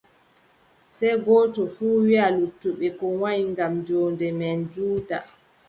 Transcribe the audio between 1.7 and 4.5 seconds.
fuu wiʼa luttuɓe ko wanyi ngam joonde